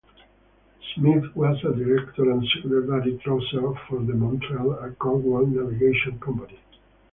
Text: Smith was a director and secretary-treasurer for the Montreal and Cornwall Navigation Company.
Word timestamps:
Smith 0.95 1.25
was 1.35 1.63
a 1.63 1.75
director 1.75 2.31
and 2.31 2.43
secretary-treasurer 2.55 3.75
for 3.87 3.99
the 4.03 4.15
Montreal 4.15 4.71
and 4.79 4.97
Cornwall 4.97 5.45
Navigation 5.45 6.19
Company. 6.19 6.57